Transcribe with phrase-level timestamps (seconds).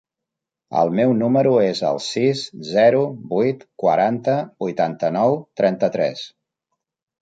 [0.79, 3.05] El meu número es el sis, zero,
[3.37, 6.31] vuit, quaranta, vuitanta-nou, trenta-tres.